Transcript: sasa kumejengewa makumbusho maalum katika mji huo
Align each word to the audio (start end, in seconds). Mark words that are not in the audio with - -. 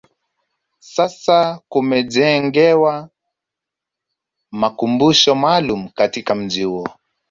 sasa 0.93 1.59
kumejengewa 1.69 3.09
makumbusho 4.51 5.35
maalum 5.35 5.89
katika 5.89 6.35
mji 6.35 6.63
huo 6.63 6.87